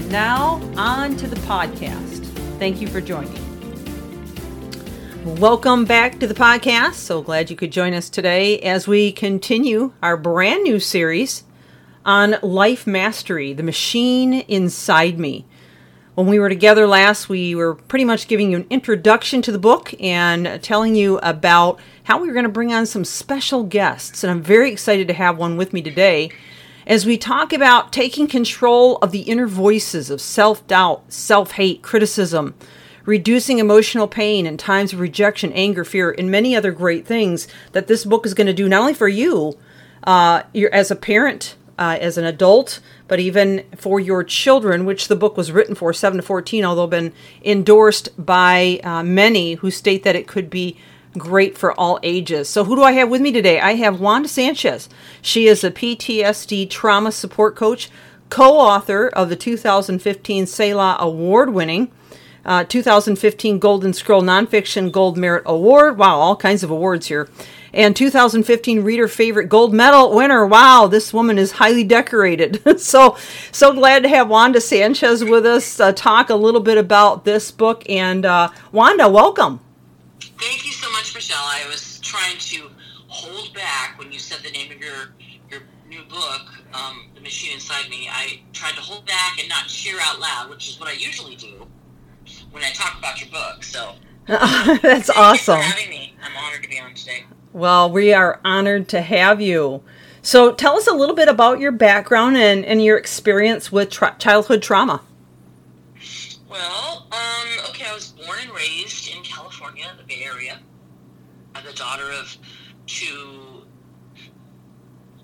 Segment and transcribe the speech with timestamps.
[0.00, 2.24] And now, on to the podcast.
[2.58, 3.36] Thank you for joining.
[5.38, 6.94] Welcome back to the podcast.
[6.94, 11.44] So glad you could join us today as we continue our brand new series
[12.06, 15.44] on life mastery, the machine inside me.
[16.14, 19.58] When we were together last, we were pretty much giving you an introduction to the
[19.58, 24.24] book and telling you about how we were going to bring on some special guests.
[24.24, 26.30] And I'm very excited to have one with me today
[26.86, 31.82] as we talk about taking control of the inner voices of self doubt, self hate,
[31.82, 32.54] criticism,
[33.04, 37.86] reducing emotional pain in times of rejection, anger, fear, and many other great things that
[37.86, 39.58] this book is going to do not only for you
[40.04, 40.42] uh,
[40.72, 45.36] as a parent, uh, as an adult, but even for your children, which the book
[45.36, 50.14] was written for, 7 to 14, although been endorsed by uh, many who state that
[50.14, 50.76] it could be
[51.16, 52.48] great for all ages.
[52.48, 53.60] So, who do I have with me today?
[53.60, 54.88] I have Wanda Sanchez.
[55.22, 57.90] She is a PTSD trauma support coach,
[58.28, 61.90] co author of the 2015 Selah Award winning.
[62.44, 65.98] Uh, 2015 Golden Scroll Nonfiction Gold Merit Award.
[65.98, 67.28] Wow, all kinds of awards here.
[67.72, 70.46] And 2015 Reader Favorite Gold Medal winner.
[70.46, 72.80] Wow, this woman is highly decorated.
[72.80, 73.16] so,
[73.52, 75.78] so glad to have Wanda Sanchez with us.
[75.78, 77.84] Uh, talk a little bit about this book.
[77.88, 79.60] And uh, Wanda, welcome.
[80.40, 81.36] Thank you so much, Michelle.
[81.38, 82.70] I was trying to
[83.08, 85.12] hold back when you said the name of your
[85.50, 89.66] your new book, um, "The Machine Inside Me." I tried to hold back and not
[89.66, 91.66] cheer out loud, which is what I usually do
[92.52, 93.62] when I talk about your book.
[93.64, 95.60] So that's awesome.
[95.60, 96.14] having me.
[96.22, 97.24] I'm honored to be on today.
[97.52, 99.82] Well, we are honored to have you.
[100.22, 104.16] So, tell us a little bit about your background and, and your experience with tra-
[104.18, 105.02] childhood trauma.
[106.48, 110.60] Well, um, okay, I was born and raised in California, the Bay Area.
[111.54, 112.36] I'm the daughter of
[112.86, 113.62] two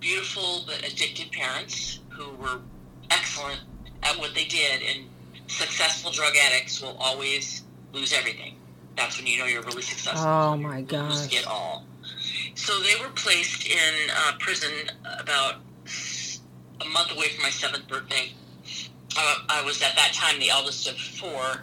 [0.00, 2.60] beautiful but addicted parents who were
[3.10, 3.60] excellent
[4.02, 5.06] at what they did, and
[5.48, 7.62] successful drug addicts will always
[7.92, 8.54] lose everything.
[8.96, 10.26] That's when you know you're really successful.
[10.26, 11.10] Oh my gosh!
[11.10, 11.84] Lose it all.
[12.54, 14.72] So they were placed in uh, prison
[15.18, 15.56] about
[16.80, 18.32] a month away from my seventh birthday.
[19.18, 21.62] Uh, I was at that time the eldest of four.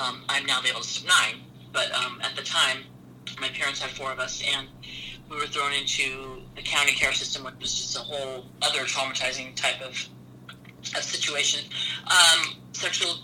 [0.00, 1.40] Um, I'm now the eldest of nine,
[1.72, 2.84] but um, at the time,
[3.40, 4.68] my parents had four of us, and
[5.30, 9.54] we were thrown into the county care system, which was just a whole other traumatizing
[9.54, 10.08] type of,
[10.96, 11.68] of situation.
[12.06, 13.14] Um, sexual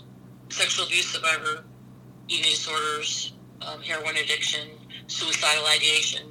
[0.49, 1.63] sexual abuse survivor,
[2.27, 4.67] eating disorders, um, heroin addiction,
[5.07, 6.25] suicidal ideation,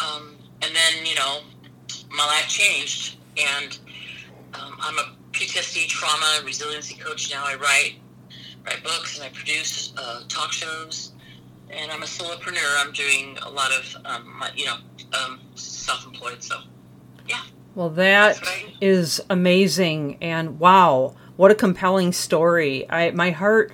[0.00, 1.40] um, and then you know
[2.10, 3.78] my life changed, and
[4.54, 7.44] um, I'm a PTSD trauma resiliency coach now.
[7.46, 7.96] I write
[8.64, 11.12] write books and I produce uh, talk shows,
[11.70, 12.84] and I'm a solopreneur.
[12.84, 14.76] I'm doing a lot of um, my, you know
[15.24, 16.42] um, self-employed.
[16.42, 16.60] So
[17.28, 17.42] yeah.
[17.74, 18.40] Well, that
[18.80, 22.88] is amazing, and wow, what a compelling story!
[22.90, 23.72] I my heart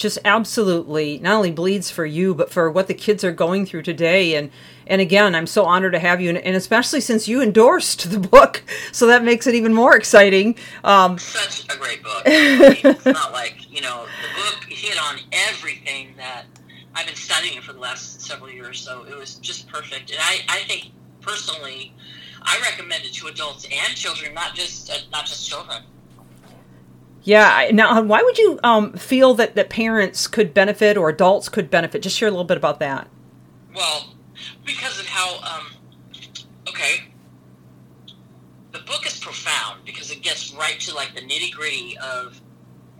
[0.00, 3.82] just absolutely not only bleeds for you, but for what the kids are going through
[3.82, 4.34] today.
[4.34, 4.50] And
[4.86, 8.18] and again, I'm so honored to have you, and, and especially since you endorsed the
[8.18, 10.56] book, so that makes it even more exciting.
[10.82, 12.22] Um, Such a great book.
[12.26, 16.46] it's not like you know the book hit on everything that
[16.94, 20.10] I've been studying it for the last several years, so it was just perfect.
[20.10, 20.90] And I, I think
[21.20, 21.94] personally,
[22.42, 25.82] I recommend it to adults and children, not just uh, not just children.
[27.22, 27.70] Yeah.
[27.72, 32.02] Now, why would you um, feel that, that parents could benefit or adults could benefit?
[32.02, 33.08] Just share a little bit about that.
[33.74, 34.14] Well,
[34.64, 35.66] because of how, um,
[36.68, 37.04] okay,
[38.72, 42.40] the book is profound because it gets right to like the nitty gritty of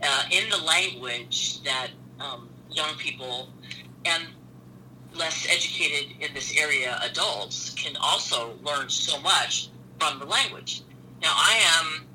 [0.03, 1.89] uh, in the language that
[2.19, 3.49] um, young people
[4.05, 4.27] and
[5.13, 9.69] less educated in this area adults can also learn so much
[9.99, 10.83] from the language.
[11.21, 12.07] Now, I am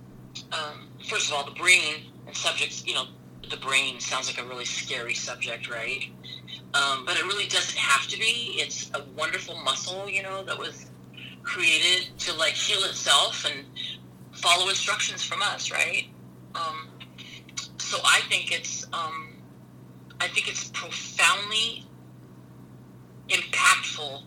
[0.53, 3.07] um, first of all, the brain and subjects, you know,
[3.49, 6.11] the brain sounds like a really scary subject, right?
[6.75, 8.57] Um, but it really doesn't have to be.
[8.57, 10.91] It's a wonderful muscle, you know, that was
[11.43, 13.65] created to like heal itself and
[14.33, 16.07] follow instructions from us, right?
[16.55, 16.89] Um,
[17.79, 19.36] so I think it's, um,
[20.21, 21.85] I think it's profoundly
[23.29, 24.23] impactful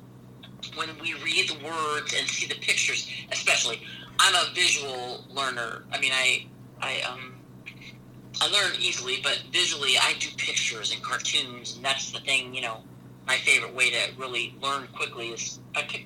[0.75, 3.81] when we read the words and see the pictures, especially.
[4.19, 5.85] I'm a visual learner.
[5.91, 6.45] I mean, I
[6.81, 7.35] I um
[8.41, 12.53] I learn easily, but visually, I do pictures and cartoons, and that's the thing.
[12.53, 12.77] You know,
[13.27, 15.59] my favorite way to really learn quickly is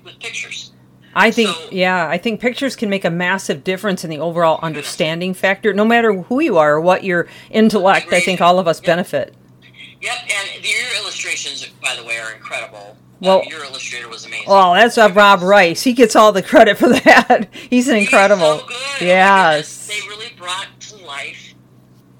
[0.04, 0.72] with pictures.
[1.16, 4.58] I think, So- yeah, I think pictures can make a massive difference in the overall
[4.62, 5.72] understanding factor.
[5.72, 9.34] No matter who you are or what your intellect, I think all of us benefit.
[10.04, 10.16] Yep,
[10.56, 12.96] and your illustrations, by the way, are incredible.
[13.20, 14.48] Well- Uh, your illustrator was amazing.
[14.48, 15.82] Well, that's uh, Rob Rice.
[15.82, 17.48] He gets all the credit for that.
[17.70, 18.58] He's an He's incredible.
[18.60, 18.76] so good.
[18.76, 19.04] Oh.
[19.04, 19.86] Yes.
[19.86, 21.54] They really brought to life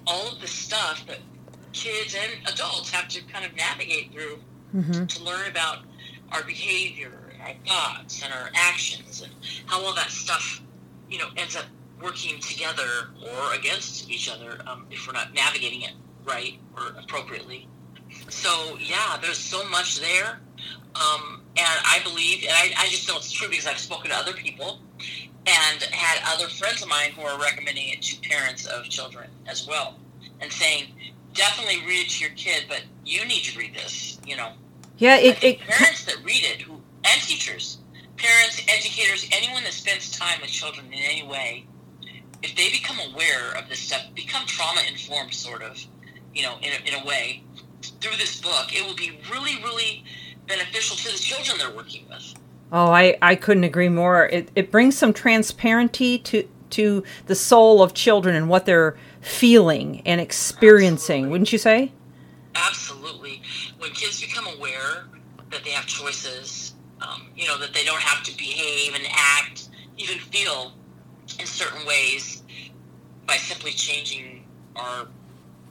[0.06, 1.18] all of the stuff that
[1.74, 4.38] kids and adults have to kind of navigate through
[4.72, 5.78] hmm to learn about
[6.32, 9.32] our behavior, and our thoughts, and our actions, and
[9.66, 10.60] how all that stuff,
[11.08, 11.64] you know, ends up
[12.02, 15.92] working together or against each other um, if we're not navigating it
[16.24, 17.68] right or appropriately.
[18.28, 20.40] So yeah, there's so much there,
[20.94, 24.16] um, and I believe, and I, I just know it's true because I've spoken to
[24.16, 24.80] other people
[25.46, 29.66] and had other friends of mine who are recommending it to parents of children as
[29.66, 29.98] well,
[30.40, 30.86] and saying
[31.34, 34.52] definitely read it to your kid, but you need to read this, you know.
[34.98, 37.78] Yeah, it, it parents that read it, who and teachers,
[38.16, 41.66] parents, educators, anyone that spends time with children in any way,
[42.42, 45.82] if they become aware of this stuff, become trauma informed, sort of,
[46.34, 47.42] you know, in a, in a way,
[48.00, 50.04] through this book, it will be really, really
[50.46, 52.34] beneficial to the children they're working with.
[52.72, 54.26] Oh, I, I couldn't agree more.
[54.26, 60.02] It, it brings some transparency to to the soul of children and what they're feeling
[60.04, 61.30] and experiencing, Absolutely.
[61.30, 61.92] wouldn't you say?
[62.56, 63.42] Absolutely.
[63.78, 65.04] When kids become aware
[65.50, 69.68] that they have choices, um, you know, that they don't have to behave and act,
[69.98, 70.72] even feel
[71.38, 72.42] in certain ways
[73.24, 74.44] by simply changing
[74.74, 75.06] our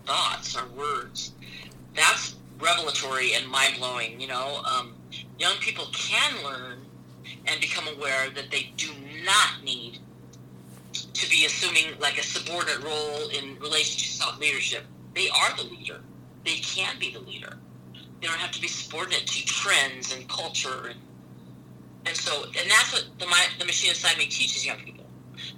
[0.05, 1.32] thoughts, our words,
[2.93, 4.19] revelatory and mind blowing.
[4.19, 4.93] You know, um,
[5.39, 6.79] young people can learn
[7.47, 8.91] and become aware that they do
[9.25, 9.99] not need
[11.13, 14.83] to be assuming like a subordinate role in relation to self leadership.
[15.15, 16.01] They are the leader.
[16.45, 17.57] They can be the leader.
[18.21, 20.99] They don't have to be subordinate to trends and culture and
[22.05, 25.05] and so and that's what the mi- the machine inside me teaches young people.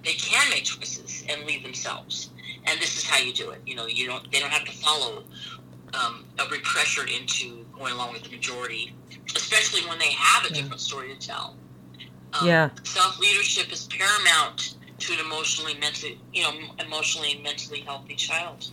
[0.04, 2.30] They can make choices and lead themselves.
[2.66, 3.62] And this is how you do it.
[3.66, 5.24] You know, you don't they don't have to follow
[5.98, 8.94] um, be pressured into going along with the majority,
[9.36, 10.62] especially when they have a Yeah.
[10.62, 11.56] different story to tell.
[12.34, 12.70] Um, Yeah.
[12.84, 18.68] Self leadership is paramount to an emotionally, mentally, you know, emotionally and mentally healthy child.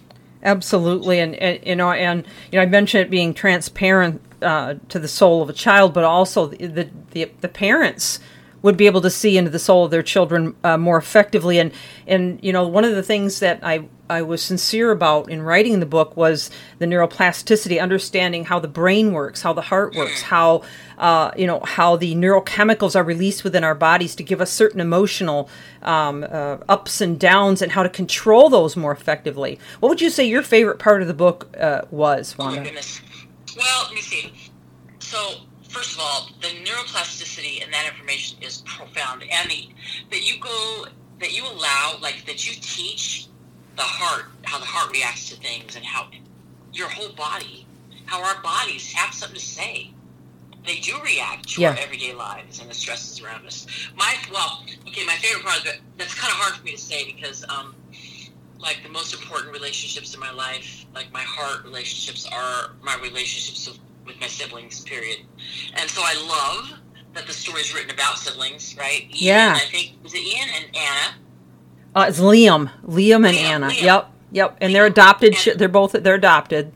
[0.45, 4.99] Absolutely, and, and you know, and you know, I mentioned it being transparent uh, to
[4.99, 8.19] the soul of a child, but also the, the the the parents
[8.63, 11.59] would be able to see into the soul of their children uh, more effectively.
[11.61, 11.73] And
[12.09, 15.81] and you know, one of the things that I I was sincere about in writing
[15.81, 20.63] the book was the neuroplasticity, understanding how the brain works, how the heart works, how
[20.99, 24.81] uh, you know how the neurochemicals are released within our bodies to give us certain
[24.81, 25.49] emotional
[25.81, 29.59] um, uh, ups and downs, and how to control those more effectively.
[29.81, 33.01] What would you say your favorite part of the book uh, was, Oh my goodness.
[33.57, 34.33] Well, let me see.
[34.99, 35.19] So,
[35.69, 39.71] first of all, the neuroplasticity and that information is profound, and the
[40.11, 40.85] that you go
[41.21, 43.29] that you allow, like that you teach
[43.77, 46.09] the heart how the heart reacts to things, and how
[46.73, 47.67] your whole body,
[48.07, 49.93] how our bodies have something to say.
[50.67, 53.67] They do react to our everyday lives and the stresses around us.
[53.97, 55.81] My well, okay, my favorite part of it.
[55.99, 57.45] That's kind of hard for me to say because.
[57.49, 57.75] um
[58.61, 63.69] like the most important relationships in my life, like my heart relationships, are my relationships
[63.69, 64.81] with, with my siblings.
[64.83, 65.19] Period.
[65.75, 66.81] And so I love
[67.15, 69.03] that the story is written about siblings, right?
[69.11, 69.55] Ian, Yeah.
[69.57, 71.17] I think is it Ian and Anna?
[71.95, 73.69] Uh, it's Liam, Liam and Liam, Anna.
[73.69, 73.83] Liam.
[73.83, 75.35] Yep, yep, and they're adopted.
[75.47, 76.73] And- They're both they're adopted.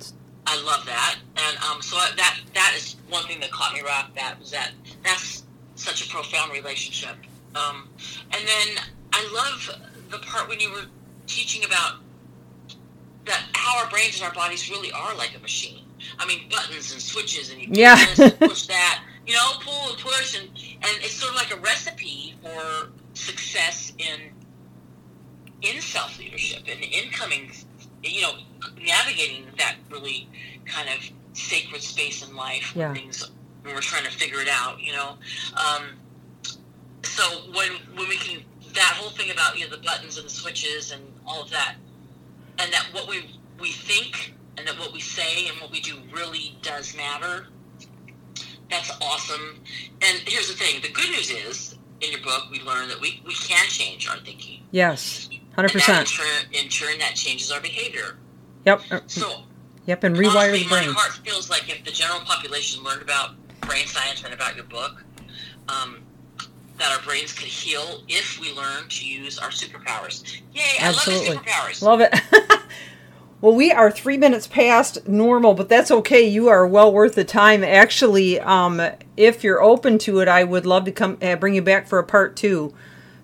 [0.46, 4.04] I love that, and um, so that that is one thing that caught me right
[4.04, 5.42] off that was that that's
[5.74, 7.16] such a profound relationship.
[7.54, 7.88] Um,
[8.32, 9.70] and then I love
[10.10, 10.84] the part when you were
[11.26, 11.94] teaching about
[13.24, 15.82] that how our brains and our bodies really are like a machine.
[16.18, 17.96] I mean, buttons and switches, and you push Yeah.
[18.14, 21.60] this push that, you know, pull and push, and and it's sort of like a
[21.60, 24.30] recipe for success in
[25.68, 27.50] in self leadership and incoming,
[28.02, 28.32] you know,
[28.80, 30.28] navigating that really
[30.64, 33.30] kind of sacred space in life when things
[33.62, 35.16] when we're trying to figure it out, you know.
[35.56, 35.82] Um,
[37.02, 37.22] so
[37.54, 38.42] when when we can
[38.74, 41.76] that whole thing about you know the buttons and the switches and all of that,
[42.58, 45.96] and that what we we think and that what we say and what we do
[46.12, 47.46] really does matter.
[48.70, 49.60] That's awesome.
[50.02, 53.22] And here's the thing: the good news is, in your book, we learn that we,
[53.26, 54.62] we can change our thinking.
[54.70, 55.88] Yes, hundred And that
[56.52, 56.70] in percent.
[56.70, 58.16] turn, that changes our behavior.
[58.64, 59.42] Yep, uh, So
[59.86, 60.94] yep, and rewire honestly, the my brain.
[60.94, 65.02] heart feels like if the general population learned about brain science and about your book,
[65.68, 65.98] um,
[66.78, 70.40] that our brains could heal if we learn to use our superpowers.
[70.54, 70.62] Yay!
[70.80, 71.34] I Absolutely.
[71.36, 71.82] love the superpowers.
[71.82, 72.14] Love it.
[73.42, 76.26] Well, we are three minutes past normal, but that's okay.
[76.26, 77.62] You are well worth the time.
[77.62, 78.80] Actually, um,
[79.18, 81.98] if you're open to it, I would love to come uh, bring you back for
[81.98, 82.72] a part two,